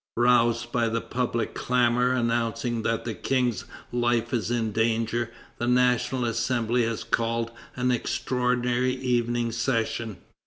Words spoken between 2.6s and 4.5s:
that the King's life is